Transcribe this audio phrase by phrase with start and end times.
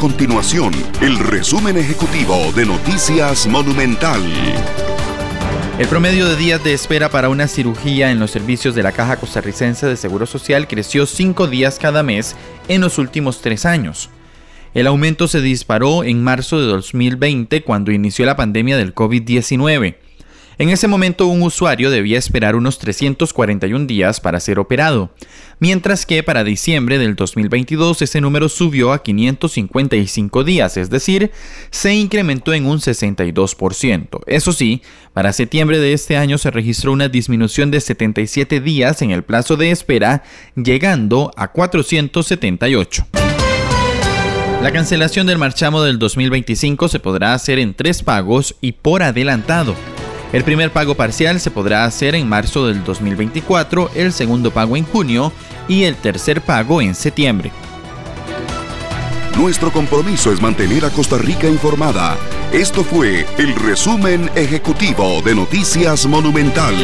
[0.00, 0.72] continuación
[1.02, 4.22] el resumen ejecutivo de Noticias Monumental.
[5.78, 9.18] El promedio de días de espera para una cirugía en los servicios de la Caja
[9.18, 12.34] Costarricense de Seguro Social creció cinco días cada mes
[12.68, 14.08] en los últimos tres años.
[14.72, 19.96] El aumento se disparó en marzo de 2020 cuando inició la pandemia del COVID-19.
[20.60, 25.10] En ese momento un usuario debía esperar unos 341 días para ser operado,
[25.58, 31.30] mientras que para diciembre del 2022 ese número subió a 555 días, es decir,
[31.70, 34.20] se incrementó en un 62%.
[34.26, 34.82] Eso sí,
[35.14, 39.56] para septiembre de este año se registró una disminución de 77 días en el plazo
[39.56, 40.24] de espera,
[40.56, 43.06] llegando a 478.
[44.60, 49.74] La cancelación del marchamo del 2025 se podrá hacer en tres pagos y por adelantado.
[50.32, 54.84] El primer pago parcial se podrá hacer en marzo del 2024, el segundo pago en
[54.84, 55.32] junio
[55.66, 57.50] y el tercer pago en septiembre.
[59.36, 62.16] Nuestro compromiso es mantener a Costa Rica informada.
[62.52, 66.74] Esto fue el resumen ejecutivo de Noticias Monumental.